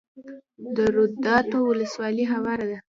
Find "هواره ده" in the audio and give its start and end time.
2.33-2.77